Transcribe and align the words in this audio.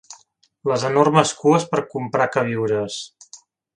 Les 0.69 0.85
enormes 0.87 1.33
cues 1.43 1.67
per 1.75 1.83
comprar 1.93 2.29
queviures 2.37 2.99